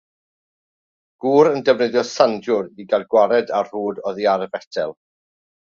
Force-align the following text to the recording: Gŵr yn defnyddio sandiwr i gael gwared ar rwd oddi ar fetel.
Gŵr 1.25 1.49
yn 1.49 1.61
defnyddio 1.67 2.03
sandiwr 2.13 2.73
i 2.85 2.87
gael 2.95 3.07
gwared 3.13 3.55
ar 3.61 3.73
rwd 3.75 4.03
oddi 4.13 4.29
ar 4.35 4.49
fetel. 4.59 5.01